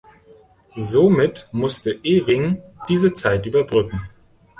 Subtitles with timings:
[0.77, 2.59] Somit musste Ewing
[2.89, 4.09] diese Zeit überbrücken.